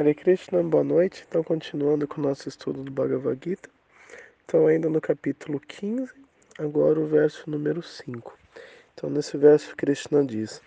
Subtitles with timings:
[0.00, 1.24] Hare Krishna, boa noite.
[1.28, 3.68] Então, continuando com o nosso estudo do Bhagavad Gita.
[4.44, 6.12] Então, ainda no capítulo 15,
[6.56, 8.38] agora o verso número 5.
[8.94, 10.62] Então, nesse verso, Krishna diz: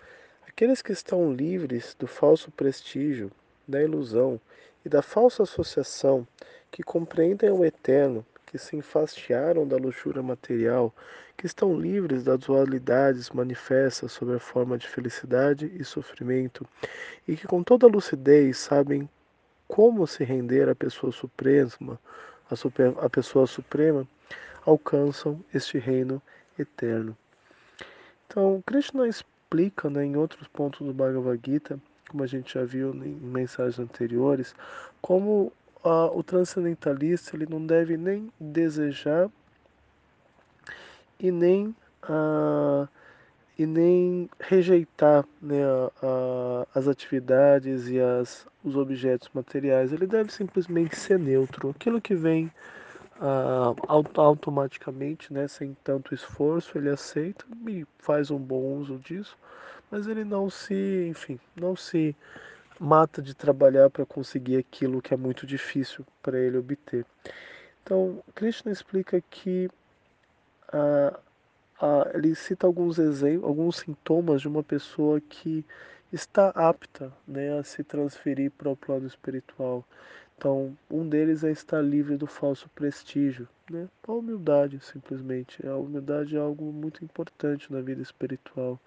[0.46, 3.32] Aqueles que estão livres do falso prestígio,
[3.66, 4.38] da ilusão
[4.84, 6.28] e da falsa associação,
[6.70, 10.94] que compreendem o eterno, que se enfastiaram da luxúria material,
[11.38, 16.68] que estão livres das dualidades manifestas sob a forma de felicidade e sofrimento,
[17.26, 19.08] e que com toda lucidez sabem
[19.72, 21.98] como se render à pessoa suprema,
[22.50, 24.06] a, super, a pessoa suprema,
[24.66, 26.20] alcançam este reino
[26.58, 27.16] eterno.
[28.26, 32.90] Então, Krishna explica né, em outros pontos do Bhagavad Gita, como a gente já viu
[32.94, 34.54] em mensagens anteriores,
[35.00, 35.50] como
[35.82, 39.30] uh, o transcendentalista ele não deve nem desejar
[41.18, 41.74] e nem
[42.10, 42.86] uh,
[43.58, 49.92] e nem rejeitar né, a, a, as atividades e as, os objetos materiais.
[49.92, 51.70] Ele deve simplesmente ser neutro.
[51.70, 52.50] Aquilo que vem
[53.18, 53.76] uh,
[54.16, 59.36] automaticamente, né, sem tanto esforço, ele aceita e faz um bom uso disso,
[59.90, 62.16] mas ele não se, enfim, não se
[62.80, 67.06] mata de trabalhar para conseguir aquilo que é muito difícil para ele obter.
[67.82, 69.68] Então, Krishna explica que
[70.72, 71.20] uh, ah,
[72.14, 75.64] ele cita alguns exemplos, alguns sintomas de uma pessoa que
[76.12, 79.84] está apta né, a se transferir para o plano espiritual.
[80.36, 83.88] Então, um deles é estar livre do falso prestígio, né?
[84.06, 85.64] A humildade, simplesmente.
[85.64, 88.78] A humildade é algo muito importante na vida espiritual.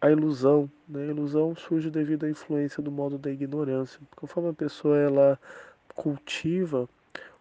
[0.00, 1.02] A ilusão, né?
[1.02, 4.00] A ilusão surge devido à influência do modo da ignorância.
[4.16, 5.38] Conforme a pessoa ela
[5.94, 6.88] cultiva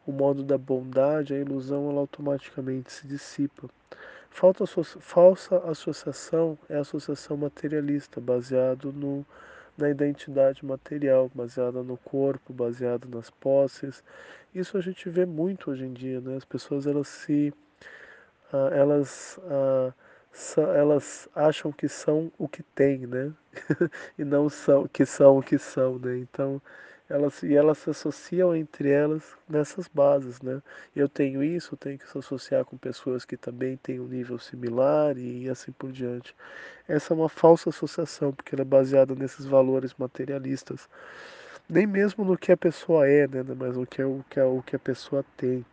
[0.06, 3.70] o modo da bondade, a ilusão ela automaticamente se dissipa.
[4.30, 9.26] Falta, falsa associação é associação materialista, baseado no,
[9.78, 14.04] na identidade material, baseada no corpo, baseada nas posses.
[14.54, 16.36] Isso a gente vê muito hoje em dia, né?
[16.36, 17.54] As pessoas elas se
[18.52, 19.94] uh, elas uh,
[20.76, 23.32] elas acham que são o que têm, né?
[24.18, 26.18] e não são que são o que são, né?
[26.18, 26.62] Então
[27.10, 30.62] elas e elas se associam entre elas nessas bases, né?
[30.96, 34.40] Eu tenho isso, eu tenho que se associar com pessoas que também têm um nível
[34.40, 36.36] similar e assim por diante.
[36.88, 40.90] Essa é uma falsa associação, porque ela é baseada nesses valores materialistas,
[41.70, 43.44] nem mesmo no que a pessoa é, né?
[43.58, 45.66] Mas no que é o que, é, o que a pessoa tem.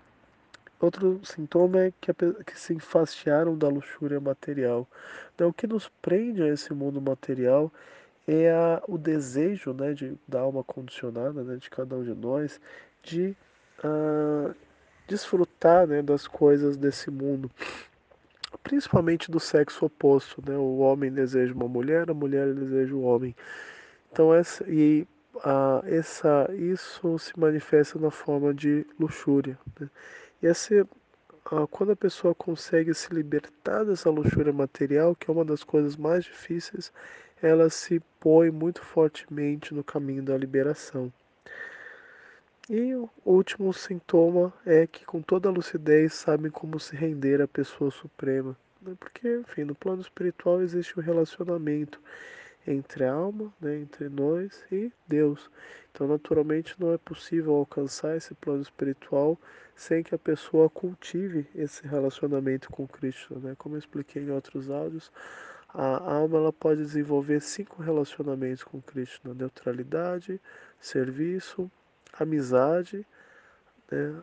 [0.80, 2.12] Outro sintoma é que,
[2.44, 4.88] que se enfastiaram da luxúria material.
[5.34, 7.70] Então, o que nos prende a esse mundo material
[8.32, 12.60] é a, o desejo né, de, da alma condicionada, né, de cada um de nós,
[13.02, 13.36] de
[13.84, 14.54] uh,
[15.08, 17.50] desfrutar né, das coisas desse mundo,
[18.62, 20.42] principalmente do sexo oposto.
[20.46, 20.56] Né?
[20.56, 23.34] O homem deseja uma mulher, a mulher deseja o homem.
[24.12, 29.58] Então, essa, e, uh, essa, isso se manifesta na forma de luxúria.
[29.80, 29.90] Né?
[30.40, 35.44] E essa, uh, quando a pessoa consegue se libertar dessa luxúria material, que é uma
[35.44, 36.92] das coisas mais difíceis,
[37.42, 41.12] ela se põe muito fortemente no caminho da liberação.
[42.68, 47.90] E o último sintoma é que, com toda lucidez, sabem como se render à pessoa
[47.90, 48.56] suprema.
[48.80, 48.94] Né?
[48.98, 52.00] Porque, enfim, no plano espiritual existe um relacionamento
[52.66, 55.50] entre a alma, né, entre nós e Deus.
[55.90, 59.36] Então, naturalmente, não é possível alcançar esse plano espiritual
[59.74, 63.38] sem que a pessoa cultive esse relacionamento com Cristo.
[63.40, 63.54] Né?
[63.58, 65.10] Como eu expliquei em outros áudios,
[65.74, 70.40] a alma ela pode desenvolver cinco relacionamentos com Krishna: neutralidade,
[70.80, 71.70] serviço,
[72.18, 73.06] amizade,
[73.90, 74.22] né,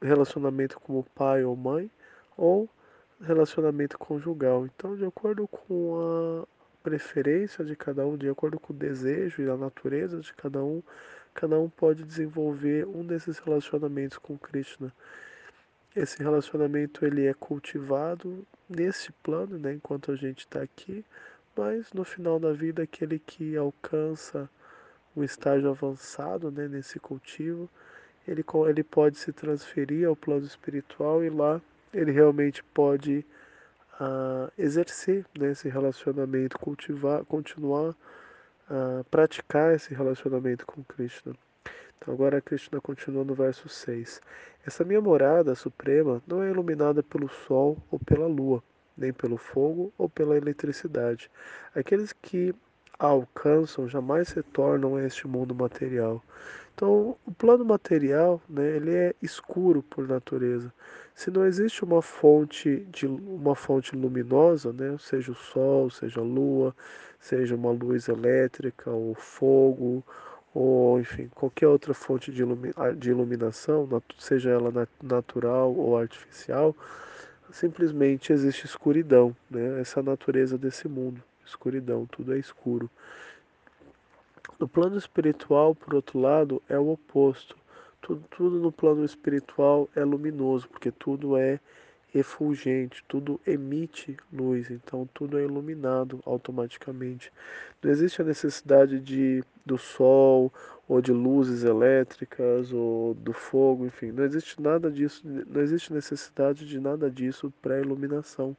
[0.00, 1.90] relacionamento como pai ou mãe,
[2.36, 2.68] ou
[3.20, 4.66] relacionamento conjugal.
[4.66, 6.46] Então, de acordo com a
[6.82, 10.82] preferência de cada um, de acordo com o desejo e a natureza de cada um,
[11.34, 14.92] cada um pode desenvolver um desses relacionamentos com Krishna.
[15.94, 21.04] Esse relacionamento ele é cultivado nesse plano, né, enquanto a gente está aqui,
[21.54, 24.48] mas no final da vida aquele que alcança
[25.14, 27.68] um estágio avançado né, nesse cultivo,
[28.26, 31.60] ele, ele pode se transferir ao plano espiritual e lá
[31.92, 33.24] ele realmente pode
[34.00, 37.94] uh, exercer né, esse relacionamento, cultivar, continuar
[38.70, 41.34] a uh, praticar esse relacionamento com Krishna.
[42.02, 44.20] Então agora Krishna continua no verso 6.
[44.66, 48.60] Essa minha morada suprema não é iluminada pelo sol ou pela lua,
[48.98, 51.30] nem pelo fogo ou pela eletricidade.
[51.72, 52.52] Aqueles que
[52.98, 56.20] a alcançam jamais retornam a este mundo material.
[56.74, 60.72] Então, o plano material, né, ele é escuro por natureza.
[61.14, 66.24] Se não existe uma fonte de uma fonte luminosa, né, seja o sol, seja a
[66.24, 66.74] lua,
[67.20, 70.04] seja uma luz elétrica ou fogo,
[70.54, 72.42] ou enfim, qualquer outra fonte de,
[72.96, 73.88] de iluminação,
[74.18, 76.76] seja ela natural ou artificial,
[77.50, 79.80] simplesmente existe escuridão, né?
[79.80, 82.90] Essa natureza desse mundo, escuridão, tudo é escuro.
[84.58, 87.56] No plano espiritual, por outro lado, é o oposto.
[88.00, 91.60] Tudo, tudo no plano espiritual é luminoso, porque tudo é
[92.14, 97.32] efulgente, tudo emite luz, então tudo é iluminado automaticamente.
[97.82, 100.52] Não existe a necessidade de do sol
[100.88, 106.66] ou de luzes elétricas ou do fogo, enfim, não existe nada disso, não existe necessidade
[106.66, 108.56] de nada disso para iluminação,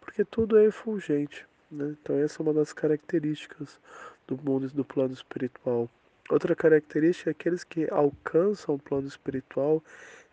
[0.00, 1.94] porque tudo é efulgente, né?
[2.00, 3.78] Então essa é uma das características
[4.26, 5.88] do mundo do plano espiritual.
[6.30, 9.82] Outra característica é aqueles que alcançam o plano espiritual,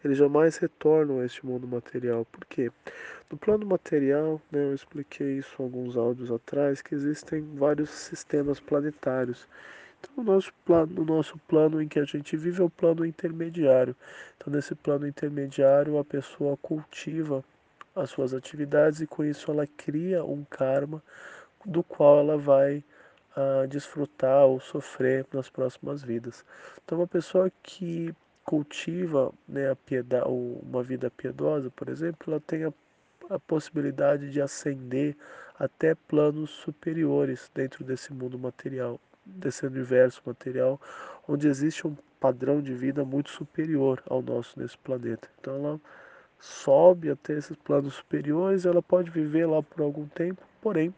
[0.03, 2.25] eles jamais retornam a este mundo material.
[2.25, 2.71] Por quê?
[3.29, 9.47] No plano material, né, eu expliquei isso alguns áudios atrás, que existem vários sistemas planetários.
[10.01, 13.05] Então, o nosso plano, o nosso plano em que a gente vive é o plano
[13.05, 13.95] intermediário.
[14.35, 17.43] Então, nesse plano intermediário, a pessoa cultiva
[17.95, 21.03] as suas atividades e com isso ela cria um karma
[21.65, 22.83] do qual ela vai
[23.35, 26.43] a desfrutar ou sofrer nas próximas vidas.
[26.83, 28.13] Então, uma pessoa que
[28.43, 32.73] cultiva né, piedade, uma vida piedosa, por exemplo, ela tem a,
[33.29, 35.15] a possibilidade de ascender
[35.57, 40.79] até planos superiores dentro desse mundo material, desse universo material,
[41.27, 45.29] onde existe um padrão de vida muito superior ao nosso nesse planeta.
[45.39, 45.81] Então, ela
[46.39, 50.93] sobe até esses planos superiores, ela pode viver lá por algum tempo, porém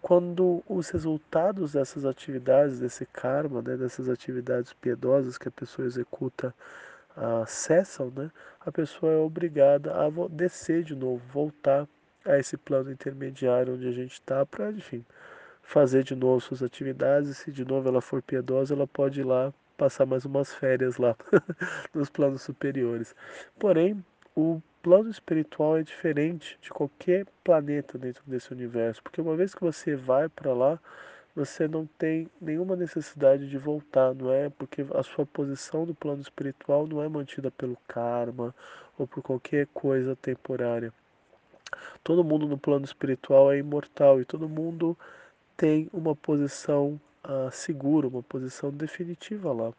[0.00, 6.54] quando os resultados dessas atividades, desse karma, né, dessas atividades piedosas que a pessoa executa
[7.16, 8.30] uh, cessam, né,
[8.60, 11.86] a pessoa é obrigada a descer de novo, voltar
[12.24, 15.04] a esse plano intermediário onde a gente está para, enfim,
[15.68, 17.28] fazer de novo suas atividades.
[17.28, 20.96] E se de novo ela for piedosa, ela pode ir lá passar mais umas férias
[20.96, 21.14] lá
[21.94, 23.14] nos planos superiores.
[23.58, 24.02] Porém,
[24.34, 29.60] o plano espiritual é diferente de qualquer planeta dentro desse universo, porque uma vez que
[29.60, 30.80] você vai para lá,
[31.36, 34.48] você não tem nenhuma necessidade de voltar, não é?
[34.48, 38.54] Porque a sua posição no plano espiritual não é mantida pelo karma
[38.98, 40.92] ou por qualquer coisa temporária.
[42.02, 44.96] Todo mundo no plano espiritual é imortal e todo mundo
[45.58, 49.72] tem uma posição uh, segura, uma posição definitiva lá.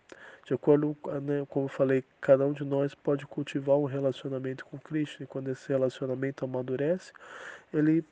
[0.45, 4.65] De acordo com, né, como eu falei, cada um de nós pode cultivar um relacionamento
[4.65, 7.13] com Cristo, e quando esse relacionamento amadurece,
[7.73, 8.03] ele,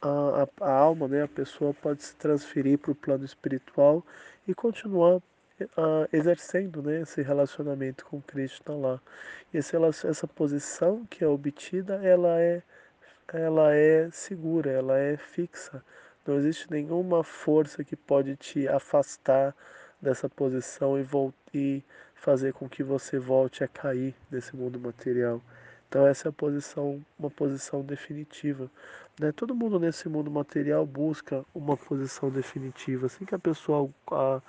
[0.00, 4.06] a, a, a alma, né, a pessoa pode se transferir para o plano espiritual
[4.46, 9.00] e continuar uh, exercendo né, esse relacionamento com Cristo lá.
[9.52, 9.74] E esse,
[10.06, 12.62] essa posição que é obtida, ela é,
[13.32, 15.82] ela é segura, ela é fixa.
[16.28, 19.56] Não existe nenhuma força que pode te afastar
[19.98, 21.06] dessa posição e,
[21.54, 21.82] e
[22.14, 25.40] fazer com que você volte a cair nesse mundo material.
[25.88, 28.70] Então essa é a posição, uma posição definitiva.
[29.18, 29.32] Né?
[29.32, 33.06] Todo mundo nesse mundo material busca uma posição definitiva.
[33.06, 34.42] Assim que a pessoa a,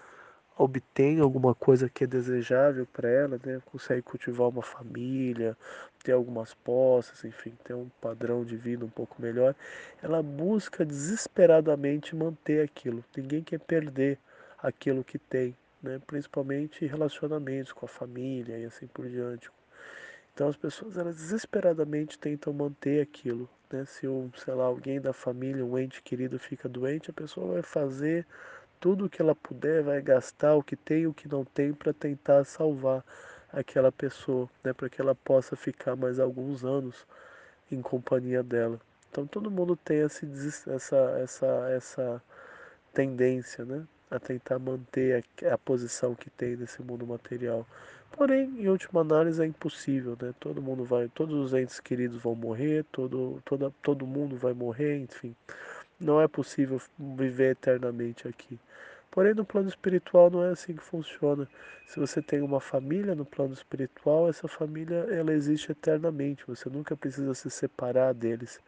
[0.59, 3.61] obtém alguma coisa que é desejável para ela, né?
[3.71, 5.55] consegue cultivar uma família,
[6.03, 9.55] ter algumas posses, enfim, ter um padrão de vida um pouco melhor,
[10.03, 13.05] ela busca desesperadamente manter aquilo.
[13.15, 14.19] Ninguém quer perder
[14.61, 16.01] aquilo que tem, né?
[16.05, 19.49] principalmente relacionamentos com a família e assim por diante.
[20.33, 23.49] Então as pessoas elas desesperadamente tentam manter aquilo.
[23.71, 23.85] Né?
[23.85, 27.61] Se um, sei lá, alguém da família, um ente querido fica doente, a pessoa vai
[27.61, 28.27] fazer
[28.79, 31.73] tudo o que ela puder, vai gastar o que tem e o que não tem
[31.73, 33.03] para tentar salvar
[33.51, 34.73] aquela pessoa, né?
[34.73, 37.05] para que ela possa ficar mais alguns anos
[37.71, 38.79] em companhia dela.
[39.09, 40.25] Então todo mundo tem essa,
[40.67, 42.23] essa, essa, essa
[42.93, 43.85] tendência, né?
[44.09, 47.65] a tentar manter a, a, posição que tem nesse mundo material.
[48.11, 50.33] Porém, em última análise, é impossível, né?
[50.39, 54.97] Todo mundo vai, todos os entes queridos vão morrer, todo, toda, todo mundo vai morrer,
[54.97, 55.35] enfim.
[55.99, 58.59] Não é possível viver eternamente aqui.
[59.11, 61.47] Porém, no plano espiritual não é assim que funciona.
[61.87, 66.45] Se você tem uma família no plano espiritual, essa família ela existe eternamente.
[66.47, 68.61] Você nunca precisa se separar deles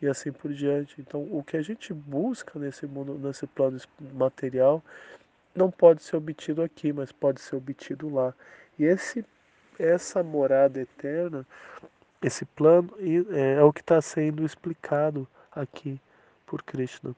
[0.00, 1.00] e assim por diante.
[1.00, 3.78] Então, o que a gente busca nesse mundo, nesse plano
[4.14, 4.82] material,
[5.54, 8.32] não pode ser obtido aqui, mas pode ser obtido lá.
[8.78, 9.24] E esse,
[9.78, 11.44] essa morada eterna,
[12.22, 12.94] esse plano,
[13.32, 16.00] é, é o que está sendo explicado aqui
[16.50, 17.14] por Krishna.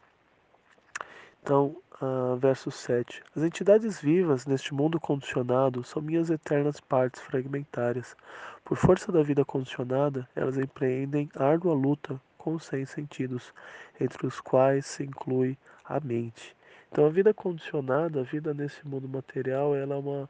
[1.42, 3.22] Então, uh, verso 7.
[3.34, 8.14] As entidades vivas neste mundo condicionado são minhas eternas partes fragmentárias.
[8.62, 13.54] Por força da vida condicionada, elas empreendem árdua luta com os seis sentidos,
[13.98, 16.54] entre os quais se inclui a mente.
[16.90, 20.28] Então a vida condicionada, a vida nesse mundo material, ela é uma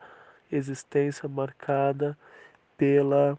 [0.50, 2.16] existência marcada
[2.76, 3.37] pela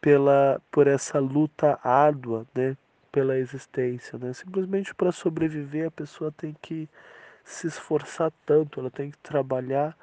[0.00, 2.76] pela por essa luta árdua, né,
[3.14, 4.32] pela existência, né?
[4.32, 6.88] Simplesmente para sobreviver a pessoa tem que
[7.44, 9.96] se esforçar tanto, ela tem que trabalhar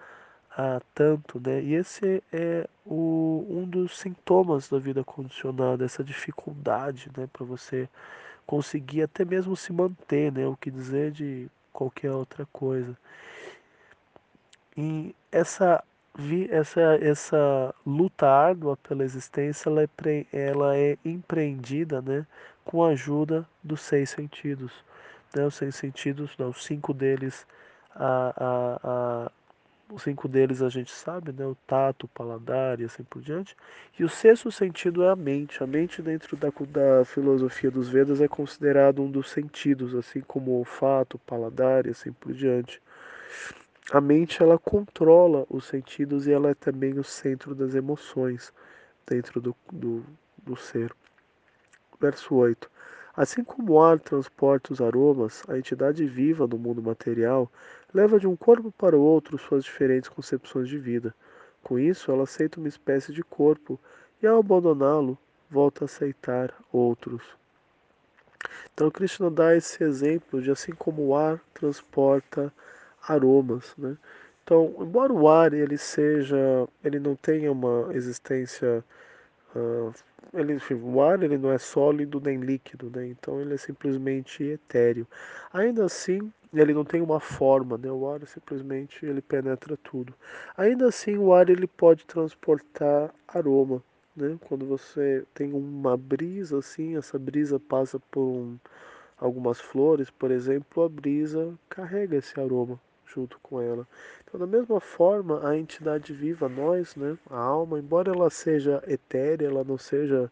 [0.58, 1.62] ah, tanto, né?
[1.62, 7.90] E esse é o, um dos sintomas da vida condicionada, essa dificuldade, né, para você
[8.48, 10.48] conseguir até mesmo se manter, né?
[10.48, 12.98] O que dizer de qualquer outra coisa.
[14.78, 15.84] E essa
[16.50, 19.90] essa essa luta árdua pela existência, ela é,
[20.32, 22.26] ela é empreendida, né,
[22.66, 24.72] com a ajuda dos seis sentidos,
[25.36, 25.46] né?
[25.46, 27.46] Os seis sentidos, não, cinco deles
[27.96, 29.32] a, a, a
[29.94, 31.46] os cinco deles a gente sabe, né?
[31.46, 33.56] O tato, o paladar e assim por diante.
[34.00, 35.62] E o sexto sentido é a mente.
[35.64, 40.52] A mente, dentro da, da filosofia dos Vedas, é considerado um dos sentidos, assim como
[40.52, 42.82] o olfato, o paladar e assim por diante.
[43.92, 48.54] A mente, ela controla os sentidos e ela é também o centro das emoções
[49.06, 50.06] dentro do, do,
[50.38, 50.94] do ser.
[52.02, 52.68] Verso 8.
[53.16, 57.48] Assim como o ar transporta os aromas, a entidade viva no mundo material
[57.94, 61.14] leva de um corpo para o outro suas diferentes concepções de vida.
[61.62, 63.80] Com isso, ela aceita uma espécie de corpo
[64.20, 65.16] e, ao abandoná-lo,
[65.48, 67.22] volta a aceitar outros.
[68.74, 72.52] Então, Krishna dá esse exemplo de assim como o ar transporta
[73.08, 73.96] aromas, né?
[74.44, 78.84] Então, embora o ar ele seja, ele não tenha uma existência
[79.54, 79.94] Uh,
[80.34, 83.08] ele, o ar ele não é sólido nem líquido, né?
[83.08, 85.08] então ele é simplesmente etéreo.
[85.52, 87.92] Ainda assim, ele não tem uma forma, né?
[87.92, 90.14] o ar simplesmente ele penetra tudo.
[90.58, 93.84] Ainda assim, o ar ele pode transportar aroma.
[94.16, 94.38] Né?
[94.48, 98.58] Quando você tem uma brisa assim, essa brisa passa por um,
[99.18, 102.80] algumas flores, por exemplo, a brisa carrega esse aroma
[103.14, 103.88] junto com ela.
[104.24, 109.48] Então, da mesma forma, a entidade viva, nós, né, a alma, embora ela seja etérea,
[109.48, 110.32] ela não seja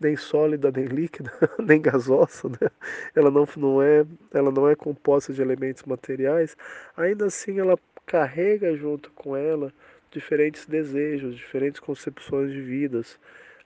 [0.00, 2.70] nem sólida, nem líquida, nem gasosa, né?
[3.14, 6.56] ela, não, não é, ela não é composta de elementos materiais,
[6.96, 9.72] ainda assim ela carrega junto com ela
[10.10, 13.18] diferentes desejos, diferentes concepções de vidas,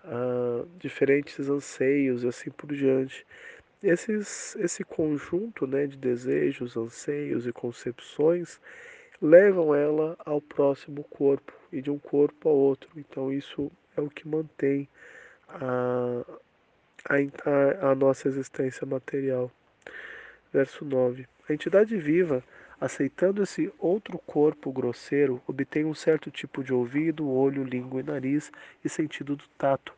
[0.04, 3.26] uh, diferentes anseios e assim por diante.
[3.84, 8.58] Esses, esse conjunto né, de desejos, anseios e concepções
[9.20, 12.88] levam ela ao próximo corpo e de um corpo a outro.
[12.96, 14.88] Então, isso é o que mantém
[15.46, 16.24] a,
[17.10, 19.52] a, a nossa existência material.
[20.50, 22.42] Verso 9: A entidade viva,
[22.80, 28.50] aceitando esse outro corpo grosseiro, obtém um certo tipo de ouvido, olho, língua e nariz
[28.82, 29.92] e sentido do tato,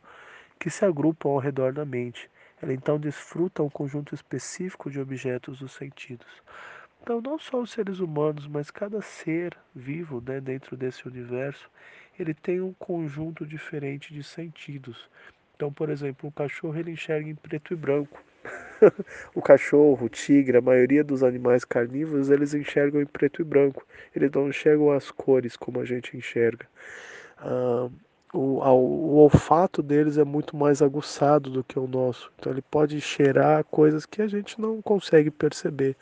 [0.59, 2.29] que se agrupam ao redor da mente
[2.61, 6.27] ela então desfruta um conjunto específico de objetos dos sentidos.
[7.03, 11.71] Então, não só os seres humanos, mas cada ser vivo né, dentro desse universo,
[12.19, 15.09] ele tem um conjunto diferente de sentidos.
[15.55, 18.23] Então, por exemplo, o cachorro ele enxerga em preto e branco.
[19.35, 23.87] o cachorro, o tigre, a maioria dos animais carnívoros, eles enxergam em preto e branco.
[24.15, 26.67] Eles não enxergam as cores como a gente enxerga.
[27.39, 27.89] Ah,
[28.37, 32.31] o, o olfato deles é muito mais aguçado do que o nosso.
[32.39, 35.97] Então ele pode cheirar coisas que a gente não consegue perceber.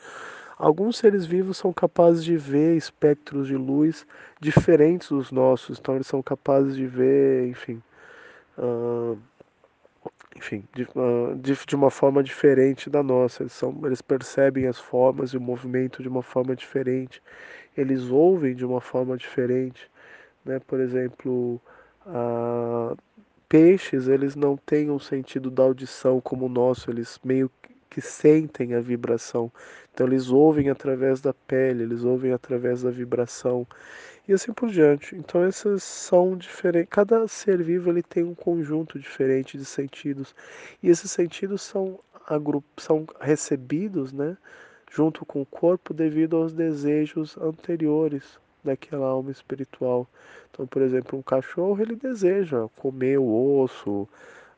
[0.57, 4.05] Alguns seres vivos são capazes de ver espectros de luz
[4.39, 7.81] diferentes dos nossos, então eles são capazes de ver, enfim,
[8.57, 9.17] uh,
[10.33, 13.43] enfim, de, uh, de, de, uma forma diferente da nossa.
[13.43, 17.21] Eles, são, eles percebem as formas e o movimento de uma forma diferente.
[17.75, 19.91] Eles ouvem de uma forma diferente,
[20.45, 20.59] né?
[20.65, 21.61] Por exemplo,
[22.05, 22.95] ah,
[23.49, 27.49] peixes, eles não têm um sentido da audição como o nosso, eles meio
[27.89, 29.51] que sentem a vibração.
[29.93, 33.65] Então eles ouvem através da pele, eles ouvem através da vibração
[34.27, 35.15] e assim por diante.
[35.15, 36.89] Então esses são diferentes.
[36.89, 40.35] Cada ser vivo ele tem um conjunto diferente de sentidos
[40.83, 41.99] e esses sentidos são
[42.77, 44.35] são recebidos, né,
[44.91, 50.07] junto com o corpo devido aos desejos anteriores daquela alma espiritual.
[50.51, 54.07] Então, por exemplo, um cachorro ele deseja comer o osso,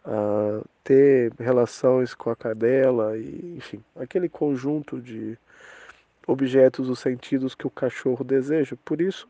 [0.05, 5.37] uh, ter relações com a cadela, e, enfim, aquele conjunto de
[6.27, 8.75] objetos os sentidos que o cachorro deseja.
[8.83, 9.27] Por isso,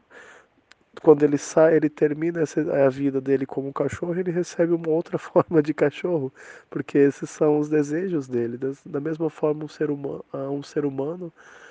[1.01, 2.43] quando ele sai, ele termina
[2.85, 6.33] a vida dele como um cachorro, ele recebe uma outra forma de cachorro,
[6.69, 8.57] porque esses são os desejos dele.
[8.85, 11.66] Da mesma forma, um ser humano, um ser humano ah,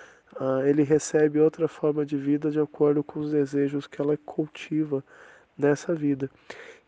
[0.66, 5.02] ele recebe outra forma de vida de acordo com os desejos que ela cultiva
[5.56, 6.30] nessa vida.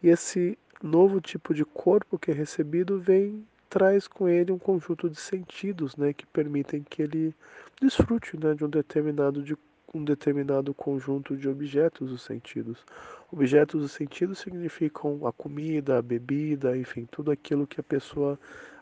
[0.03, 5.11] E esse novo tipo de corpo que é recebido vem traz com ele um conjunto
[5.11, 7.35] de sentidos, né, que permitem que ele
[7.81, 9.57] desfrute, né, de um determinado de
[9.95, 12.85] um determinado conjunto de objetos dos sentidos.
[13.33, 18.39] Objetos dos sentidos significam a comida, a bebida, enfim, tudo aquilo que a pessoa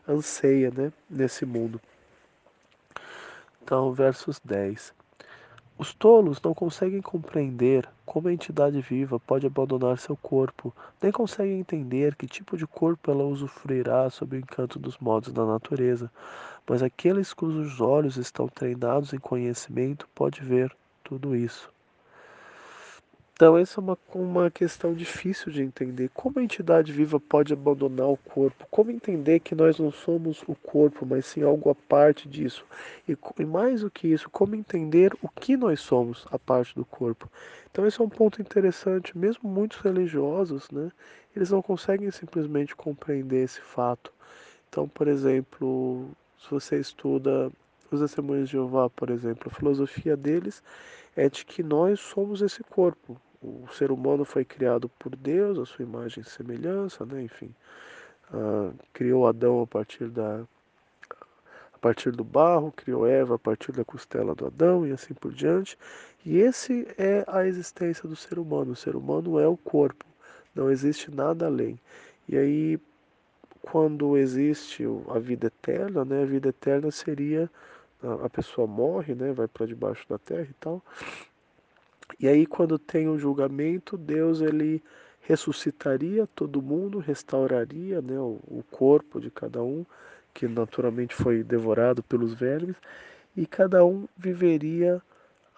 [0.07, 1.79] anseia, né, nesse mundo.
[3.67, 4.93] Então, versos 10.
[5.77, 11.59] Os tolos não conseguem compreender como a entidade viva pode abandonar seu corpo, nem conseguem
[11.59, 16.09] entender que tipo de corpo ela usufruirá sob o encanto dos modos da natureza.
[16.65, 21.69] Mas aqueles cujos olhos estão treinados em conhecimento pode ver tudo isso.
[23.39, 26.09] Então, essa é uma, uma questão difícil de entender.
[26.11, 28.65] Como a entidade viva pode abandonar o corpo?
[28.71, 32.65] Como entender que nós não somos o corpo, mas sim algo à parte disso?
[33.07, 36.83] E, e mais do que isso, como entender o que nós somos a parte do
[36.83, 37.29] corpo?
[37.69, 39.15] Então, esse é um ponto interessante.
[39.15, 40.91] Mesmo muitos religiosos, né,
[41.35, 44.11] eles não conseguem simplesmente compreender esse fato.
[44.67, 47.51] Então, por exemplo, se você estuda
[47.91, 50.63] os testemunhos de Jeová, por exemplo, a filosofia deles
[51.15, 55.65] é de que nós somos esse corpo o ser humano foi criado por Deus, a
[55.65, 57.21] sua imagem e semelhança, né?
[57.21, 57.53] enfim,
[58.33, 60.43] uh, criou Adão a partir da
[61.73, 65.31] a partir do barro, criou Eva a partir da costela do Adão e assim por
[65.31, 65.77] diante.
[66.25, 68.71] E esse é a existência do ser humano.
[68.71, 70.03] O ser humano é o corpo,
[70.55, 71.79] não existe nada além.
[72.27, 72.79] E aí,
[73.61, 76.23] quando existe a vida eterna, né?
[76.23, 77.49] A vida eterna seria
[78.23, 79.31] a pessoa morre, né?
[79.31, 80.81] Vai para debaixo da terra e tal.
[82.19, 84.83] E aí quando tem o julgamento, Deus ele
[85.21, 89.85] ressuscitaria todo mundo, restauraria né, o, o corpo de cada um,
[90.33, 92.77] que naturalmente foi devorado pelos vermes,
[93.35, 95.01] e cada um viveria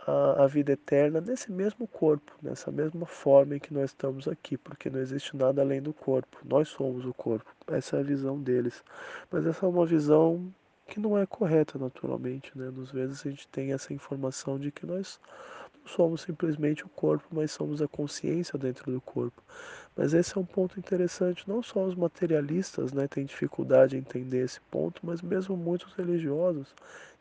[0.07, 4.57] a, a, vida eterna nesse mesmo corpo, nessa mesma forma em que nós estamos aqui,
[4.57, 6.37] porque não existe nada além do corpo.
[6.43, 7.49] Nós somos o corpo.
[7.67, 8.83] Essa é a visão deles.
[9.31, 10.51] Mas essa é uma visão
[10.87, 12.51] que não é correta, naturalmente.
[12.57, 12.71] Né?
[12.81, 15.19] Às vezes a gente tem essa informação de que nós
[15.85, 19.41] somos simplesmente o corpo, mas somos a consciência dentro do corpo.
[19.95, 21.47] Mas esse é um ponto interessante.
[21.47, 26.73] Não só os materialistas né, têm dificuldade em entender esse ponto, mas mesmo muitos religiosos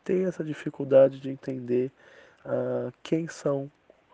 [0.03, 1.91] têm essa dificuldade de entender
[2.45, 3.71] uh, quem são,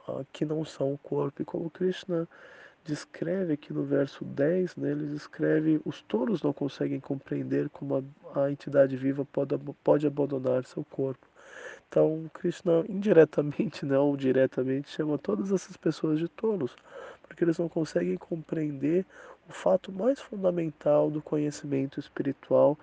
[0.08, 1.42] uh, que não são o corpo.
[1.42, 2.28] E como Krishna
[2.84, 7.96] descreve aqui no verso 10, né, ele descreve os touros não conseguem compreender como
[8.34, 11.28] a, a entidade viva pode, pode abandonar seu corpo.
[11.88, 16.76] Então, Krishna indiretamente, não né, diretamente, chama todas essas pessoas de tolos,
[17.24, 19.06] porque eles não conseguem compreender
[19.48, 22.78] o fato mais fundamental do conhecimento espiritual,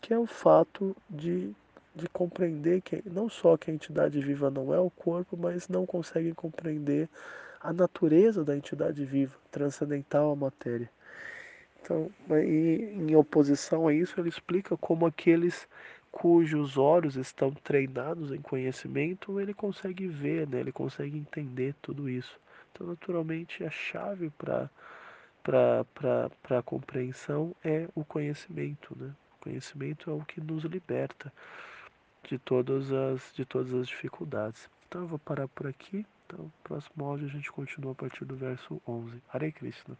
[0.00, 1.54] que é o fato de,
[1.94, 5.84] de compreender que não só que a entidade viva não é o corpo, mas não
[5.84, 7.08] conseguem compreender
[7.60, 10.90] a natureza da entidade viva, transcendental à matéria.
[11.80, 15.68] Então, e em oposição a isso, ele explica como aqueles
[16.14, 20.60] cujos olhos estão treinados em conhecimento, ele consegue ver, né?
[20.60, 22.38] ele consegue entender tudo isso.
[22.70, 24.70] Então, naturalmente, a chave para
[26.48, 28.96] a compreensão é o conhecimento.
[28.96, 29.12] Né?
[29.36, 31.32] O conhecimento é o que nos liberta
[32.22, 34.70] de todas as, de todas as dificuldades.
[34.86, 36.06] Então, eu vou parar por aqui.
[36.26, 39.20] Então, próximo áudio a gente continua a partir do verso 11.
[39.32, 39.92] Hare Krishna.